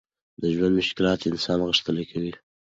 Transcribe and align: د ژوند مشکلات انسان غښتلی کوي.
د 0.41 0.43
ژوند 0.55 0.73
مشکلات 0.79 1.19
انسان 1.29 1.59
غښتلی 1.67 2.05
کوي. 2.11 2.33